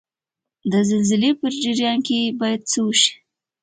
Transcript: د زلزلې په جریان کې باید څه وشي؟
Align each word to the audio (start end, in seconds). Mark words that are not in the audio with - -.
د 0.71 0.73
زلزلې 0.89 1.31
په 1.39 1.47
جریان 1.63 1.99
کې 2.07 2.19
باید 2.39 2.61
څه 2.71 2.79
وشي؟ 2.85 3.11